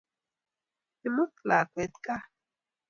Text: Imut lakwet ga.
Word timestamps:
Imut 1.05 1.33
lakwet 1.47 1.93
ga. 2.05 2.15